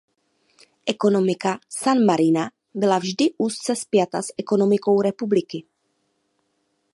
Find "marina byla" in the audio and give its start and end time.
2.05-2.99